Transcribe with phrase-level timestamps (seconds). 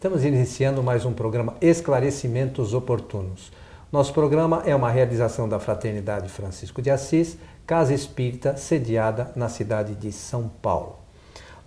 [0.00, 3.52] Estamos iniciando mais um programa Esclarecimentos Oportunos.
[3.92, 9.94] Nosso programa é uma realização da Fraternidade Francisco de Assis, Casa Espírita, sediada na cidade
[9.94, 10.96] de São Paulo.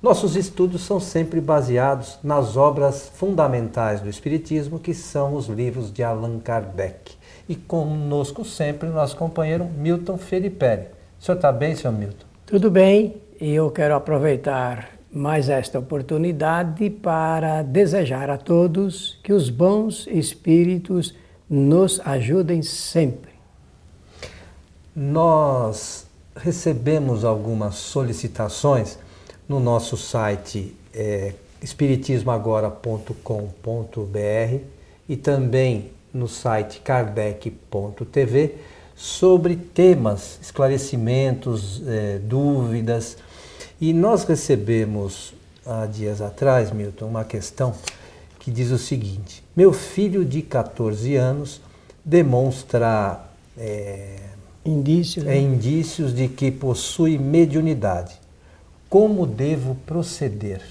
[0.02, 6.02] Nossos estudos são sempre baseados nas obras fundamentais do Espiritismo, que são os livros de
[6.02, 7.14] Allan Kardec.
[7.48, 10.88] E conosco sempre nosso companheiro Milton Felipe.
[11.20, 12.26] O senhor está bem, senhor Milton?
[12.48, 19.50] Tudo bem, e eu quero aproveitar mais esta oportunidade para desejar a todos que os
[19.50, 21.14] bons espíritos
[21.48, 23.32] nos ajudem sempre.
[24.96, 28.98] Nós recebemos algumas solicitações
[29.48, 34.58] no nosso site é, espiritismoagora.com.br
[35.08, 38.56] e também no site kardec.tv
[38.96, 43.18] sobre temas, esclarecimentos, é, dúvidas
[43.84, 45.34] e nós recebemos
[45.66, 47.74] há dias atrás, Milton, uma questão
[48.40, 51.60] que diz o seguinte: Meu filho de 14 anos
[52.06, 53.26] demonstra
[53.58, 54.20] é,
[54.64, 58.14] indícios, é, indícios de que possui mediunidade.
[58.90, 60.62] Como devo proceder?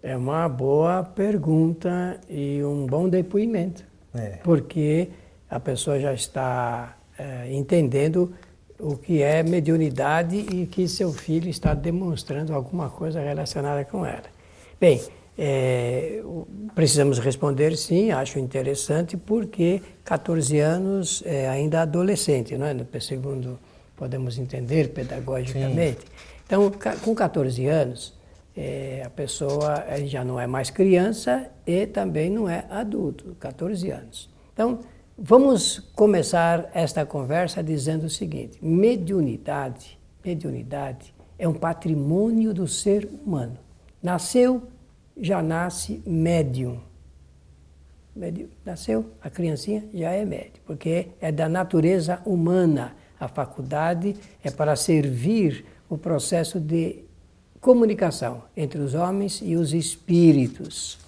[0.00, 3.82] É uma boa pergunta e um bom depoimento.
[4.14, 4.38] É.
[4.44, 5.08] Porque
[5.50, 8.32] a pessoa já está é, entendendo
[8.78, 14.24] o que é mediunidade e que seu filho está demonstrando alguma coisa relacionada com ela.
[14.80, 15.00] Bem,
[15.38, 16.22] é,
[16.74, 22.74] precisamos responder sim, acho interessante, porque 14 anos é ainda adolescente, não é?
[23.00, 23.58] segundo
[23.96, 26.00] podemos entender pedagogicamente.
[26.00, 26.06] Sim.
[26.46, 26.70] Então,
[27.02, 28.14] com 14 anos,
[28.56, 34.30] é, a pessoa já não é mais criança e também não é adulto, 14 anos.
[34.52, 34.80] Então,
[35.18, 43.56] Vamos começar esta conversa dizendo o seguinte: mediunidade, mediunidade é um patrimônio do ser humano.
[44.02, 44.64] Nasceu,
[45.16, 46.80] já nasce médium.
[48.62, 52.94] Nasceu, a criancinha já é médium, porque é da natureza humana.
[53.18, 54.14] A faculdade
[54.44, 57.04] é para servir o processo de
[57.58, 60.98] comunicação entre os homens e os espíritos.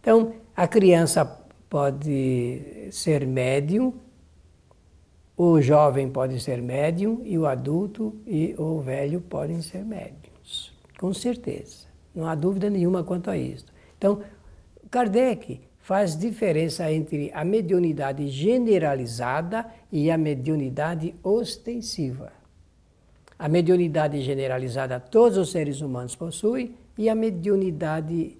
[0.00, 1.43] Então, a criança
[1.74, 3.94] pode ser médium,
[5.36, 11.12] o jovem pode ser médium e o adulto e o velho podem ser médiums, com
[11.12, 11.88] certeza.
[12.14, 13.66] Não há dúvida nenhuma quanto a isso.
[13.98, 14.20] Então,
[14.88, 22.32] Kardec faz diferença entre a mediunidade generalizada e a mediunidade ostensiva.
[23.36, 28.38] A mediunidade generalizada todos os seres humanos possuem e a mediunidade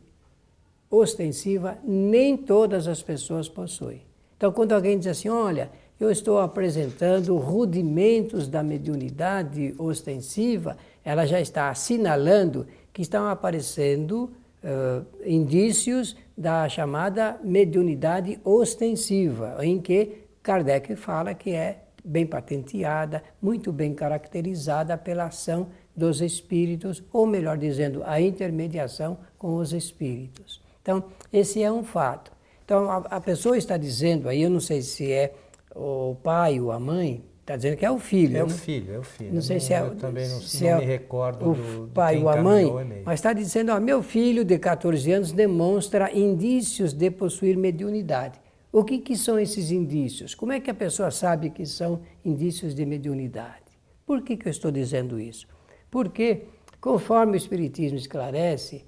[0.95, 4.03] ostensiva nem todas as pessoas possuem.
[4.37, 11.41] Então, quando alguém diz assim, olha, eu estou apresentando rudimentos da mediunidade ostensiva, ela já
[11.41, 14.31] está assinalando que estão aparecendo
[14.63, 23.73] uh, indícios da chamada mediunidade ostensiva, em que Kardec fala que é bem patenteada, muito
[23.73, 30.64] bem caracterizada pela ação dos espíritos, ou melhor dizendo, a intermediação com os espíritos.
[30.85, 31.03] Então,
[31.33, 32.31] esse é um fato.
[32.63, 35.35] Então, a, a pessoa está dizendo aí, eu não sei se é
[35.75, 38.37] o pai ou a mãe, está dizendo que é o filho.
[38.37, 38.45] É né?
[38.45, 39.33] o filho, é o filho.
[39.33, 41.91] Não sei não, se é, eu também não, se não é me recordo o do,
[41.95, 42.71] pai ou a mãe,
[43.03, 48.39] mas está dizendo, ó, meu filho de 14 anos demonstra indícios de possuir mediunidade.
[48.71, 50.35] O que, que são esses indícios?
[50.35, 53.63] Como é que a pessoa sabe que são indícios de mediunidade?
[54.05, 55.47] Por que, que eu estou dizendo isso?
[55.91, 56.43] Porque,
[56.79, 58.85] conforme o Espiritismo esclarece,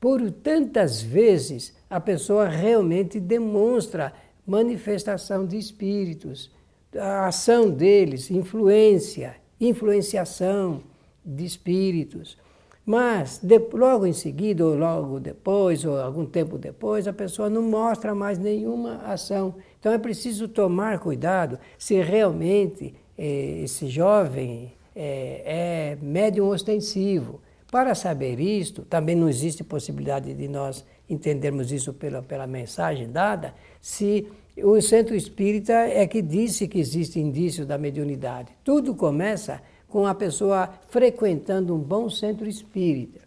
[0.00, 4.12] por tantas vezes a pessoa realmente demonstra
[4.46, 6.50] manifestação de espíritos,
[6.96, 10.82] a ação deles, influência, influenciação
[11.24, 12.38] de espíritos.
[12.84, 17.62] Mas de, logo em seguida, ou logo depois, ou algum tempo depois, a pessoa não
[17.62, 19.56] mostra mais nenhuma ação.
[19.80, 27.40] Então é preciso tomar cuidado se realmente eh, esse jovem eh, é médium ostensivo.
[27.76, 33.52] Para saber isto, também não existe possibilidade de nós entendermos isso pela, pela mensagem dada,
[33.82, 34.26] se
[34.56, 38.48] o centro espírita é que disse que existe indício da mediunidade.
[38.64, 43.20] Tudo começa com a pessoa frequentando um bom centro espírita.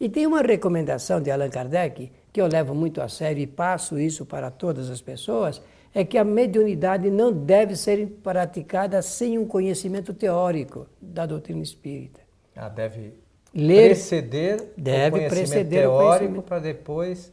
[0.00, 4.00] E tem uma recomendação de Allan Kardec, que eu levo muito a sério e passo
[4.00, 5.62] isso para todas as pessoas,
[5.94, 12.20] é que a mediunidade não deve ser praticada sem um conhecimento teórico da doutrina espírita.
[12.56, 13.21] Ah, deve
[13.54, 17.32] ler, preceder deve o preceder teórico para depois.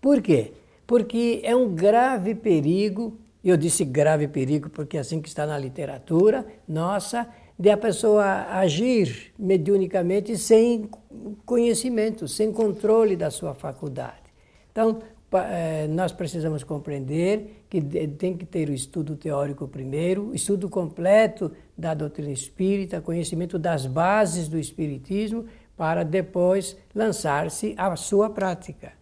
[0.00, 0.52] Por quê?
[0.86, 5.58] Porque é um grave perigo, eu disse grave perigo porque é assim que está na
[5.58, 7.28] literatura nossa,
[7.58, 10.88] de a pessoa agir mediunicamente sem
[11.44, 14.26] conhecimento, sem controle da sua faculdade.
[14.70, 15.00] Então,
[15.90, 22.30] nós precisamos compreender que tem que ter o estudo teórico primeiro, estudo completo da doutrina
[22.30, 25.44] espírita, conhecimento das bases do espiritismo,
[25.76, 28.92] para depois lançar-se à sua prática.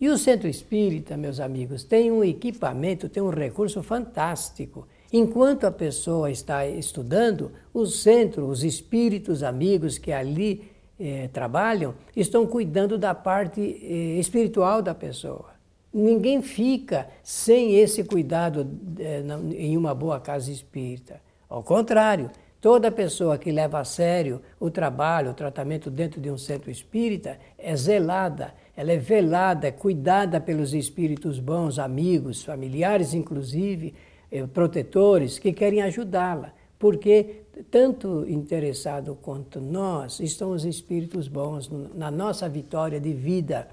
[0.00, 4.86] E o centro espírita, meus amigos, tem um equipamento, tem um recurso fantástico.
[5.12, 12.46] Enquanto a pessoa está estudando, o centro, os espíritos amigos que ali eh, trabalham, estão
[12.46, 15.57] cuidando da parte eh, espiritual da pessoa.
[15.92, 18.68] Ninguém fica sem esse cuidado
[18.98, 19.22] eh,
[19.56, 21.20] em uma boa casa espírita.
[21.48, 22.30] Ao contrário,
[22.60, 27.38] toda pessoa que leva a sério o trabalho, o tratamento dentro de um centro espírita
[27.56, 33.94] é zelada, ela é velada, é cuidada pelos espíritos bons, amigos, familiares inclusive,
[34.30, 36.52] eh, protetores, que querem ajudá-la.
[36.78, 43.68] Porque tanto interessado quanto nós estão os espíritos bons na nossa vitória de vida.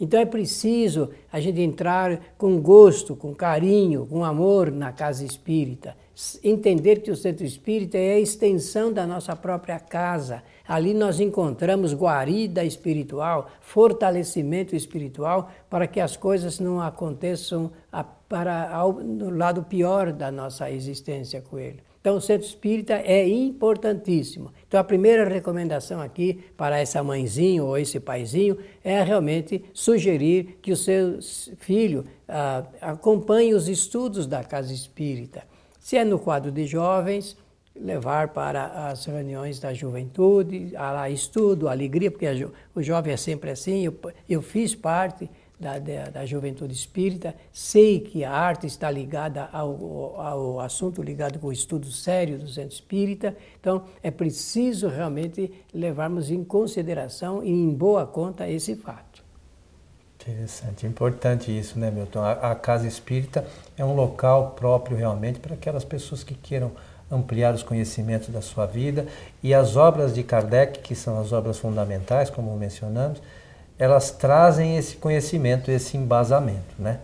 [0.00, 5.96] Então é preciso a gente entrar com gosto, com carinho, com amor na casa espírita.
[6.42, 10.42] Entender que o centro espírita é a extensão da nossa própria casa.
[10.66, 17.70] Ali nós encontramos guarida espiritual, fortalecimento espiritual, para que as coisas não aconteçam
[18.28, 21.87] para ao, no lado pior da nossa existência com ele.
[22.08, 24.50] Então, o centro espírita é importantíssimo.
[24.66, 30.72] Então, a primeira recomendação aqui para essa mãezinha ou esse paizinho é realmente sugerir que
[30.72, 31.18] o seu
[31.58, 35.42] filho ah, acompanhe os estudos da casa espírita.
[35.78, 37.36] Se é no quadro de jovens,
[37.76, 42.26] levar para as reuniões da juventude, a estudo, alegria, porque
[42.74, 43.84] o jovem é sempre assim.
[43.84, 43.94] Eu,
[44.26, 45.28] eu fiz parte
[45.58, 51.38] da, da, da, juventude espírita, sei que a arte está ligada ao, ao assunto ligado
[51.38, 57.50] com o estudo sério do centro espírita, então é preciso realmente levarmos em consideração e
[57.50, 59.24] em boa conta esse fato.
[60.20, 62.20] Interessante, importante isso, né, Milton?
[62.20, 63.46] A, a casa espírita
[63.76, 66.72] é um local próprio realmente para aquelas pessoas que queiram
[67.10, 69.06] ampliar os conhecimentos da sua vida
[69.42, 73.22] e as obras de Kardec, que são as obras fundamentais, como mencionamos,
[73.78, 77.00] elas trazem esse conhecimento, esse embasamento, né?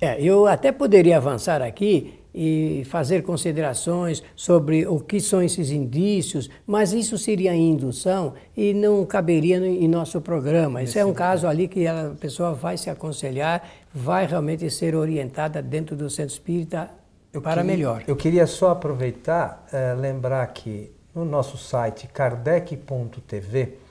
[0.00, 6.48] É, eu até poderia avançar aqui e fazer considerações sobre o que são esses indícios,
[6.64, 10.82] mas isso seria indução e não caberia em nosso programa.
[10.82, 15.60] Isso é um caso ali que a pessoa vai se aconselhar, vai realmente ser orientada
[15.60, 16.90] dentro do centro espírita
[17.32, 18.04] eu para queria, melhor.
[18.06, 23.87] Eu queria só aproveitar, é, lembrar que no nosso site kardec.tv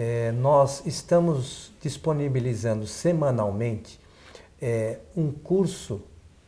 [0.00, 4.00] é, nós estamos disponibilizando semanalmente
[4.58, 6.00] é, um curso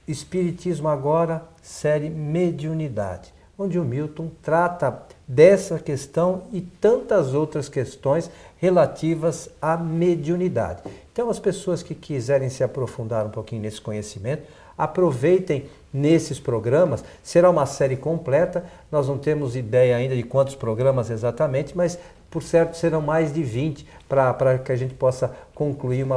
[0.09, 9.51] Espiritismo Agora, série Mediunidade, onde o Milton trata dessa questão e tantas outras questões relativas
[9.61, 10.83] à mediunidade.
[11.13, 14.45] Então, as pessoas que quiserem se aprofundar um pouquinho nesse conhecimento,
[14.79, 17.05] aproveitem nesses programas.
[17.23, 21.99] Será uma série completa, nós não temos ideia ainda de quantos programas exatamente, mas
[22.33, 26.17] por certo serão mais de 20 para que a gente possa concluir uma,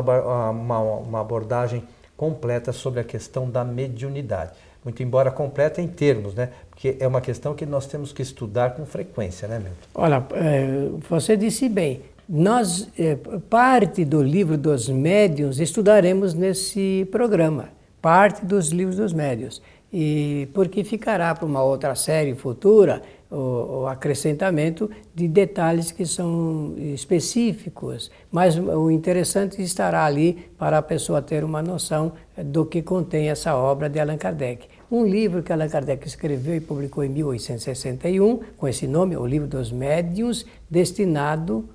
[0.50, 1.84] uma, uma abordagem
[2.16, 4.52] completa sobre a questão da mediunidade.
[4.84, 6.50] Muito embora completa em termos, né?
[6.70, 9.76] Porque é uma questão que nós temos que estudar com frequência, né, Milton?
[9.94, 12.02] Olha, é, você disse bem.
[12.30, 13.18] Nós, é,
[13.50, 17.70] parte do livro dos médiuns, estudaremos nesse programa.
[18.02, 19.62] Parte dos livros dos médiuns.
[19.92, 23.02] E porque ficará para uma outra série futura
[23.36, 31.22] o, acrescentamento de detalhes que são específicos, mas o interessante estará ali para a pessoa
[31.22, 34.68] ter uma noção do que contém essa obra de Allan Kardec.
[34.90, 39.48] Um livro que Allan Kardec escreveu e publicou em 1861, com esse nome, O Livro
[39.48, 41.70] dos Médiuns, destinado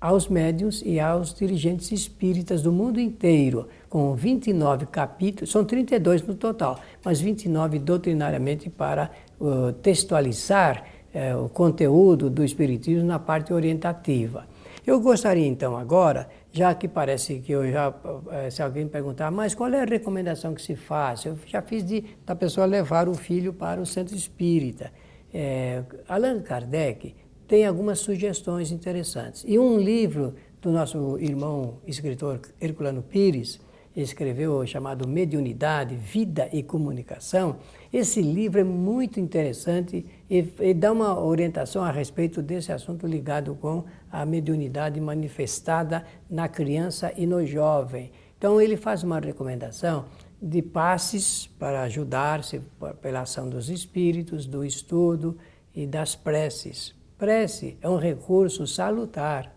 [0.00, 6.34] aos médiuns e aos dirigentes espíritas do mundo inteiro, com 29 capítulos, são 32 no
[6.34, 10.84] total, mas 29 doutrinariamente para uh, textualizar
[11.16, 14.46] é, o conteúdo do Espiritismo na parte orientativa.
[14.86, 17.92] Eu gostaria então agora, já que parece que eu já,
[18.30, 21.24] é, se alguém perguntar, mas qual é a recomendação que se faz?
[21.24, 24.92] Eu já fiz de, da pessoa levar o filho para o centro espírita.
[25.32, 27.14] É, Allan Kardec
[27.48, 29.42] tem algumas sugestões interessantes.
[29.46, 33.58] E um livro do nosso irmão escritor Herculano Pires,
[33.96, 37.56] escreveu chamado Mediunidade, Vida e Comunicação.
[37.96, 43.54] Esse livro é muito interessante e, e, dá uma orientação a respeito desse assunto ligado
[43.54, 48.12] com a mediunidade manifestada na criança e no jovem.
[48.36, 50.04] Então ele faz uma recomendação
[50.42, 52.60] de passes para ajudar-se
[53.00, 55.38] pela ação dos espíritos, do estudo
[55.74, 56.94] e das preces.
[57.16, 59.56] Prece é um recurso salutar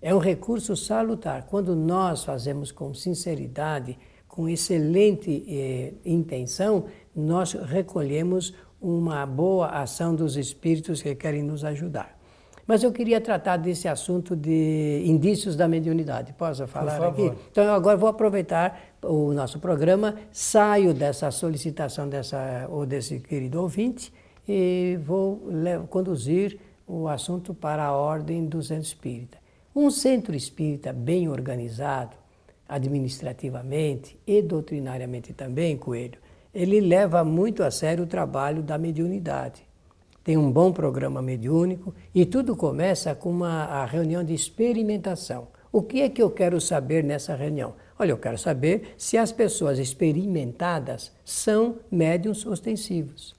[0.00, 1.48] É um recurso salutar.
[1.50, 3.98] Quando nós fazemos com sinceridade,
[4.28, 6.84] com excelente eh, intenção,
[7.18, 12.16] nós recolhemos uma boa ação dos espíritos que querem nos ajudar.
[12.64, 16.34] Mas eu queria tratar desse assunto de indícios da mediunidade.
[16.34, 17.32] Posso falar aqui?
[17.50, 23.60] Então, eu agora vou aproveitar o nosso programa, saio dessa solicitação dessa, ou desse querido
[23.60, 24.12] ouvinte
[24.46, 25.42] e vou
[25.88, 29.38] conduzir o assunto para a ordem do centro espírita.
[29.74, 32.16] Um centro espírita bem organizado,
[32.68, 36.18] administrativamente e doutrinariamente também, Coelho,
[36.58, 39.62] ele leva muito a sério o trabalho da mediunidade.
[40.24, 45.46] Tem um bom programa mediúnico e tudo começa com uma a reunião de experimentação.
[45.70, 47.74] O que é que eu quero saber nessa reunião?
[47.96, 53.36] Olha, eu quero saber se as pessoas experimentadas são médiums ostensivos.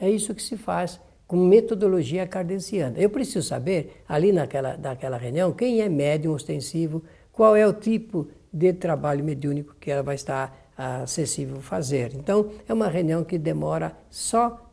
[0.00, 2.98] É isso que se faz com metodologia cardenciana.
[2.98, 8.28] Eu preciso saber, ali naquela, naquela reunião, quem é médium ostensivo, qual é o tipo
[8.50, 12.12] de trabalho mediúnico que ela vai estar acessível fazer.
[12.14, 14.64] Então, é uma reunião que demora só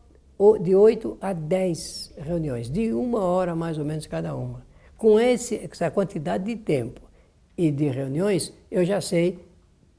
[0.62, 4.63] de 8 a 10 reuniões, de uma hora mais ou menos cada uma.
[4.95, 7.01] Com esse, essa quantidade de tempo
[7.57, 9.39] e de reuniões, eu já sei,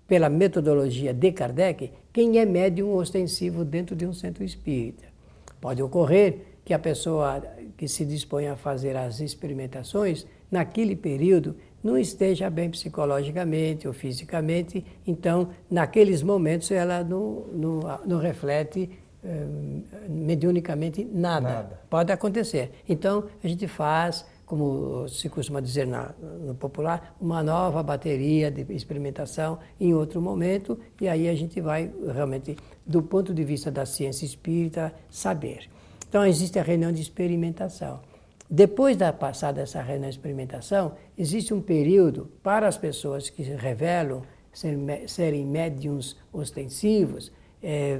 [0.06, 5.04] pela metodologia de Kardec, quem é médium ostensivo dentro de um centro espírita.
[5.60, 7.42] Pode ocorrer que a pessoa
[7.76, 11.56] que se dispõe a fazer as experimentações, naquele período,
[11.86, 18.90] não esteja bem psicologicamente ou fisicamente, então, naqueles momentos, ela não, não, não reflete
[19.22, 19.46] eh,
[20.08, 21.48] mediunicamente nada.
[21.48, 21.80] nada.
[21.88, 22.72] Pode acontecer.
[22.88, 26.10] Então, a gente faz, como se costuma dizer na,
[26.44, 31.92] no popular, uma nova bateria de experimentação em outro momento, e aí a gente vai
[32.12, 35.68] realmente, do ponto de vista da ciência espírita, saber.
[36.08, 38.00] Então, existe a reunião de experimentação.
[38.48, 44.22] Depois da passada essa experimentação, existe um período para as pessoas que revelam
[45.06, 47.30] serem médiums ostensivos,
[47.62, 47.98] é,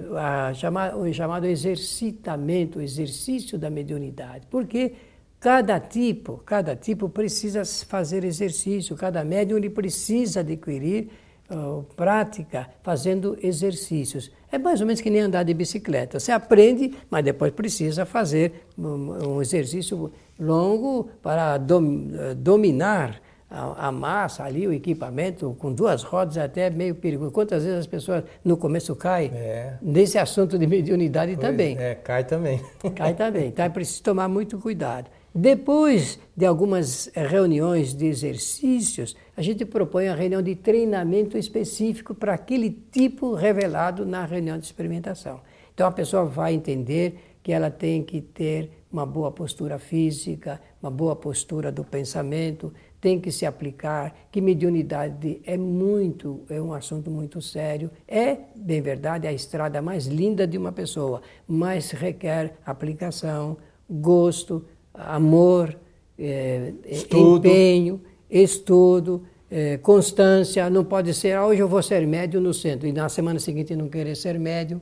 [0.54, 4.46] chama, o chamado exercitamento, o exercício da mediunidade.
[4.48, 4.94] Porque
[5.40, 11.10] cada tipo, cada tipo precisa fazer exercício, cada médium ele precisa adquirir
[11.50, 14.30] uh, prática fazendo exercícios.
[14.50, 16.18] É mais ou menos que nem andar de bicicleta.
[16.20, 23.88] Você aprende, mas depois precisa fazer um, um exercício longo para dom, eh, dominar a,
[23.88, 27.30] a, massa ali, o equipamento, com duas rodas até meio perigoso.
[27.30, 29.74] Quantas vezes as pessoas no começo caem é.
[29.80, 31.76] nesse assunto de mediunidade pois também.
[31.78, 32.60] É, cai também.
[32.94, 33.48] Cai também.
[33.56, 35.08] Então é preciso tomar muito cuidado.
[35.38, 42.32] Depois de algumas reuniões de exercícios, a gente propõe a reunião de treinamento específico para
[42.32, 45.42] aquele tipo revelado na reunião de experimentação.
[45.74, 50.90] Então a pessoa vai entender que ela tem que ter uma boa postura física, uma
[50.90, 57.10] boa postura do pensamento, tem que se aplicar, que mediunidade é muito, é um assunto
[57.10, 57.90] muito sério.
[58.08, 64.64] É, bem verdade, a estrada mais linda de uma pessoa, mas requer aplicação, gosto,
[64.96, 65.76] amor,
[66.18, 67.46] é, estudo.
[67.46, 68.00] empenho,
[68.30, 70.68] estudo, é, constância.
[70.70, 73.74] Não pode ser, ah, hoje eu vou ser médio no centro e na semana seguinte
[73.76, 74.80] não querer ser médio.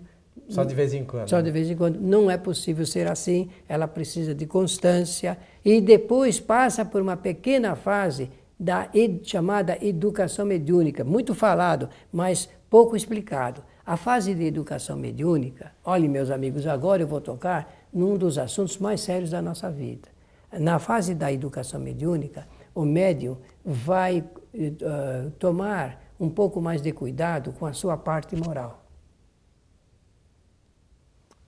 [0.48, 1.28] Só de vez em quando.
[1.28, 1.98] Só de vez em quando.
[2.00, 3.48] Não é possível ser assim.
[3.68, 10.46] Ela precisa de constância e depois passa por uma pequena fase da ed, chamada educação
[10.46, 13.62] mediúnica, muito falado, mas pouco explicado.
[13.86, 18.78] A fase de educação mediúnica, olhem meus amigos, agora eu vou tocar num dos assuntos
[18.78, 20.08] mais sérios da nossa vida.
[20.52, 27.52] Na fase da educação mediúnica, o médium vai uh, tomar um pouco mais de cuidado
[27.52, 28.84] com a sua parte moral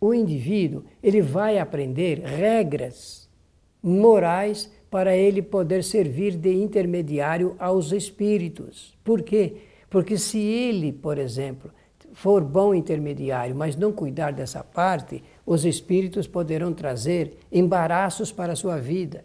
[0.00, 3.28] o indivíduo ele vai aprender regras
[3.82, 8.96] morais para ele poder servir de intermediário aos espíritos.
[9.02, 9.56] Por quê?
[9.90, 11.70] Porque se ele, por exemplo,
[12.12, 18.56] for bom intermediário, mas não cuidar dessa parte, os espíritos poderão trazer embaraços para a
[18.56, 19.24] sua vida.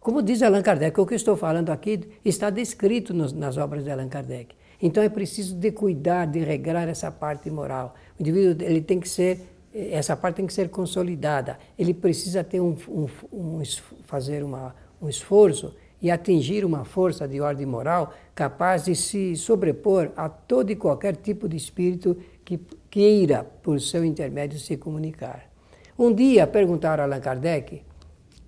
[0.00, 3.90] Como diz Allan Kardec, o que estou falando aqui está descrito nos, nas obras de
[3.90, 4.56] Allan Kardec.
[4.80, 7.94] Então é preciso de cuidar, de regrar essa parte moral.
[8.18, 11.58] O indivíduo ele tem que ser essa parte tem que ser consolidada.
[11.78, 13.62] Ele precisa ter um, um, um,
[14.02, 20.10] fazer uma, um esforço e atingir uma força de ordem moral capaz de se sobrepor
[20.16, 22.60] a todo e qualquer tipo de espírito que
[22.92, 25.50] queira, por seu intermédio, se comunicar.
[25.98, 27.82] Um dia perguntaram a Allan Kardec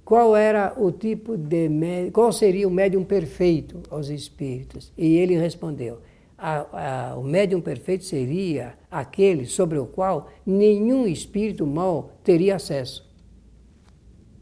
[0.05, 1.71] qual era o tipo de
[2.13, 6.01] qual seria o médium perfeito aos espíritos e ele respondeu:
[6.37, 13.11] a, a, o médium perfeito seria aquele sobre o qual nenhum espírito mau teria acesso.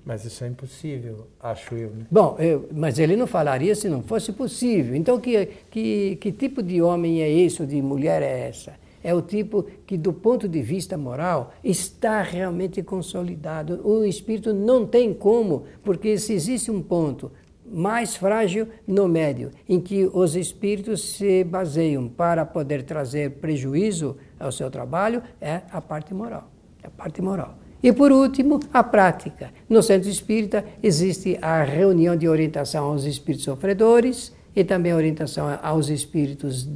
[0.05, 1.91] Mas isso é impossível, acho eu.
[1.91, 2.07] Né?
[2.11, 4.97] Bom, eu, mas ele não falaria se não fosse possível.
[4.97, 8.82] Então, que, que, que tipo de homem é esse ou de mulher é essa?
[9.03, 13.81] É o tipo que, do ponto de vista moral, está realmente consolidado.
[13.85, 17.31] O espírito não tem como, porque se existe um ponto
[17.73, 24.53] mais frágil no médio, em que os espíritos se baseiam para poder trazer prejuízo ao
[24.53, 26.51] seu trabalho, é a parte moral.
[26.83, 27.57] É a parte moral.
[27.83, 29.51] E por último, a prática.
[29.69, 35.47] No centro espírita existe a reunião de orientação aos espíritos sofredores e também a orientação
[35.63, 36.69] aos espíritos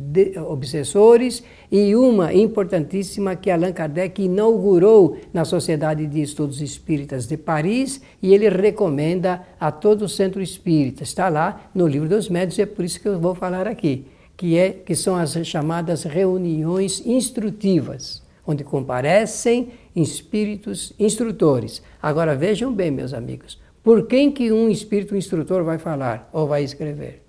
[0.49, 8.01] obsessores e uma importantíssima que Allan Kardec inaugurou na Sociedade de Estudos Espíritas de Paris
[8.23, 11.03] e ele recomenda a todo o centro espírita.
[11.03, 14.07] Está lá no livro dos médios e é por isso que eu vou falar aqui,
[14.37, 21.83] que é que são as chamadas reuniões instrutivas, onde comparecem espíritos instrutores.
[22.01, 26.65] Agora vejam bem, meus amigos, por quem que um espírito instrutor vai falar ou vai
[26.65, 27.26] escrever?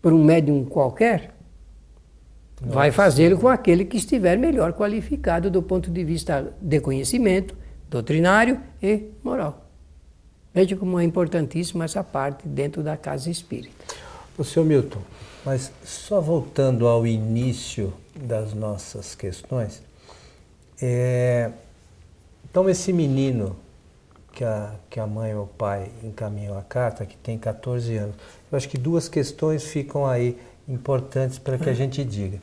[0.00, 1.34] Por um médium qualquer?
[2.60, 2.74] Nossa.
[2.74, 7.56] Vai fazê-lo com aquele que estiver melhor qualificado do ponto de vista de conhecimento,
[7.88, 9.64] doutrinário e moral.
[10.52, 13.84] Veja como é importantíssima essa parte dentro da casa espírita.
[14.36, 15.00] O senhor Milton,
[15.44, 19.82] mas só voltando ao início das nossas questões,
[20.80, 21.50] é,
[22.50, 23.56] então, esse menino
[24.32, 28.16] que a, que a mãe ou o pai encaminhou a carta, que tem 14 anos,
[28.50, 30.38] eu acho que duas questões ficam aí
[30.68, 32.38] importantes para que a gente diga.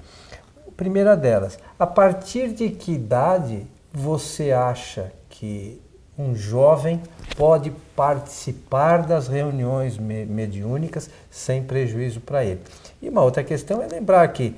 [0.67, 5.81] A primeira delas, a partir de que idade você acha que
[6.17, 7.01] um jovem
[7.37, 12.61] pode participar das reuniões mediúnicas sem prejuízo para ele?
[13.01, 14.55] E uma outra questão é lembrar que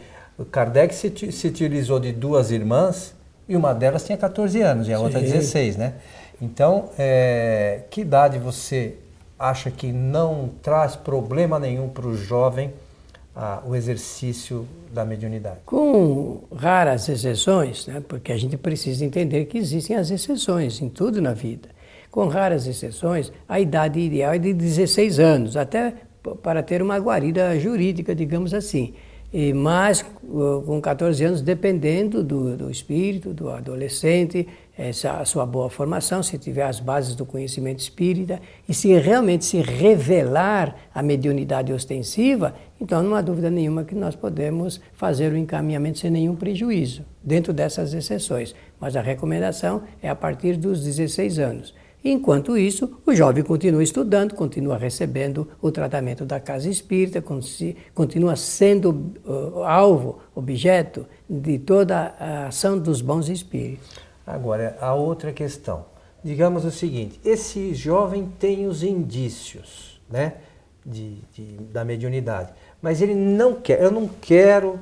[0.51, 3.15] Kardec se, se utilizou de duas irmãs
[3.49, 5.03] e uma delas tinha 14 anos e a Sim.
[5.03, 5.93] outra 16, né?
[6.41, 8.95] Então, é, que idade você
[9.39, 12.73] acha que não traz problema nenhum para o jovem
[13.35, 15.57] ah, o exercício da mediunidade?
[15.65, 18.03] Com raras exceções, né?
[18.07, 21.69] porque a gente precisa entender que existem as exceções em tudo na vida.
[22.09, 25.93] Com raras exceções, a idade ideal é de 16 anos, até
[26.41, 28.93] para ter uma guarida jurídica, digamos assim.
[29.31, 35.69] E mais com 14 anos, dependendo do, do espírito, do adolescente, essa, a sua boa
[35.69, 41.73] formação, se tiver as bases do conhecimento espírita, e se realmente se revelar a mediunidade
[41.73, 47.03] ostensiva, então não há dúvida nenhuma que nós podemos fazer o encaminhamento sem nenhum prejuízo,
[47.21, 48.55] dentro dessas exceções.
[48.79, 51.73] Mas a recomendação é a partir dos 16 anos.
[52.09, 57.21] Enquanto isso, o jovem continua estudando, continua recebendo o tratamento da casa espírita,
[57.93, 63.89] continua sendo uh, alvo, objeto de toda a ação dos bons espíritos.
[64.25, 65.83] Agora, a outra questão.
[66.23, 70.35] Digamos o seguinte: esse jovem tem os indícios né,
[70.85, 71.43] de, de,
[71.73, 74.79] da mediunidade, mas ele não quer, eu não quero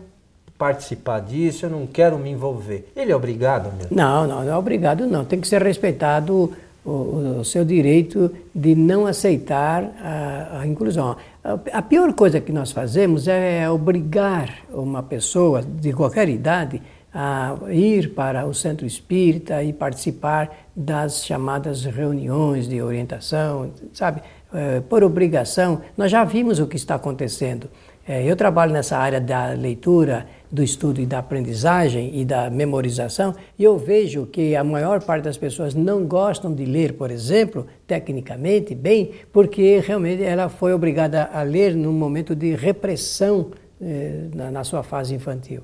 [0.60, 2.92] participar disso, eu não quero me envolver.
[2.96, 3.96] Ele é obrigado mesmo?
[3.96, 5.26] Não, não, não é obrigado, não.
[5.26, 6.54] Tem que ser respeitado
[6.86, 11.17] o, o, seu direito de não aceitar a, a inclusão.
[11.43, 16.82] A, a, pior coisa que nós fazemos é obrigar uma pessoa de qualquer idade
[17.13, 24.21] a ir para o centro espírita e participar das chamadas reuniões de orientação, sabe?
[24.54, 27.69] É, por obrigação, nós já vimos o que está acontecendo.
[28.08, 33.34] É, eu trabalho nessa área da leitura do estudo e da aprendizagem e da memorização,
[33.58, 37.65] e eu vejo que a maior parte das pessoas não gostam de ler, por exemplo,
[37.88, 43.50] tecnicamente, bem, porque realmente ela foi obrigada a ler num momento de repressão
[43.82, 45.63] eh, na, na, sua fase infantil.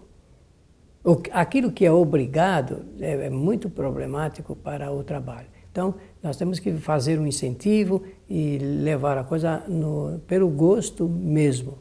[1.03, 5.47] O, aquilo que é obrigado é, é muito problemático para o trabalho.
[5.71, 11.77] Então, nós temos que fazer um incentivo e levar a coisa no, pelo gosto mesmo.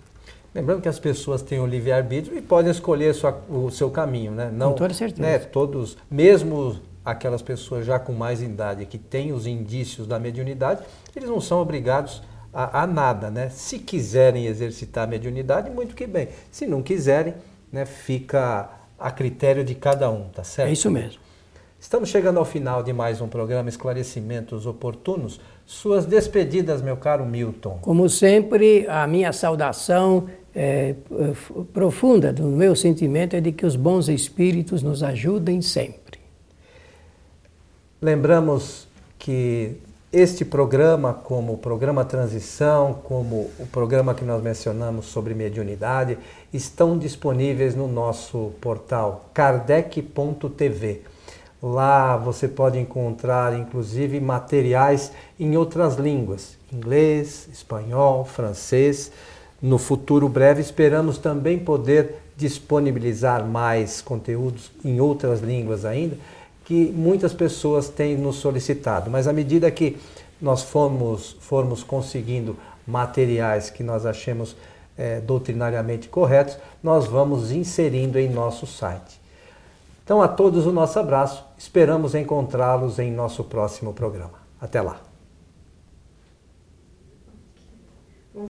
[0.55, 4.51] Lembrando que as pessoas têm o livre-arbítrio e podem escolher sua, o seu caminho, né?
[4.53, 5.23] Não, com toda certeza.
[5.23, 10.83] Né, todos, mesmo aquelas pessoas já com mais idade que têm os indícios da mediunidade,
[11.15, 13.49] eles não são obrigados a, a nada, né?
[13.49, 16.29] Se quiserem exercitar a mediunidade, muito que bem.
[16.51, 17.35] Se não quiserem,
[17.73, 20.69] né, fica a critério de cada um, tá certo?
[20.69, 21.21] É isso mesmo.
[21.81, 25.41] Estamos chegando ao final de mais um programa Esclarecimentos Oportunos.
[25.65, 27.79] Suas despedidas, meu caro Milton.
[27.81, 30.95] Como sempre, a minha saudação é,
[31.73, 36.19] profunda do meu sentimento é de que os bons espíritos nos ajudem sempre.
[38.03, 39.77] Lembramos que
[40.13, 46.19] este programa, como o programa Transição, como o programa que nós mencionamos sobre mediunidade,
[46.53, 51.03] estão disponíveis no nosso portal kardec.tv.
[51.63, 59.13] Lá você pode encontrar inclusive materiais em outras línguas, inglês, espanhol, francês.
[59.63, 66.17] No futuro breve esperamos também poder disponibilizar mais conteúdos em outras línguas ainda,
[66.65, 69.11] que muitas pessoas têm nos solicitado.
[69.11, 69.99] Mas à medida que
[70.41, 74.57] nós formos, formos conseguindo materiais que nós achemos
[74.97, 79.21] é, doutrinariamente corretos, nós vamos inserindo em nosso site.
[80.05, 84.41] Então, a todos o nosso abraço, esperamos encontrá-los em nosso próximo programa.
[84.61, 85.10] Até lá!